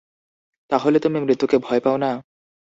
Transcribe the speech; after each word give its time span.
তাহলে 0.71 0.97
তুমি 0.99 1.17
মৃত্যুকে 1.21 1.57
ভয় 1.57 1.81
পাও 1.83 1.97
না?' 1.97 2.21